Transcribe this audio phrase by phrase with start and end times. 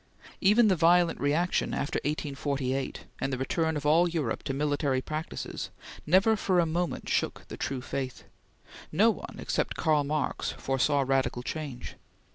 [0.39, 5.69] Even the violent reaction after 1848, and the return of all Europe to military practices,
[6.07, 8.23] never for a moment shook the true faith.
[8.91, 11.97] No one, except Karl Marx, foresaw radical change.